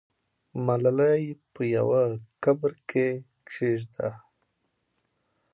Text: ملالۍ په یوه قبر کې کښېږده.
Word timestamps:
ملالۍ 0.65 1.23
په 1.53 1.61
یوه 1.75 2.03
قبر 2.43 2.71
کې 2.89 3.07
کښېږده. 3.47 4.09